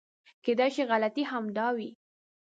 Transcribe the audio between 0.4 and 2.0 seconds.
کېدای شي غلطي همدا وي.